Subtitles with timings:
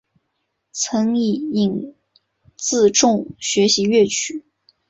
[0.71, 1.93] 曾从尹
[2.57, 4.43] 自重学习粤曲。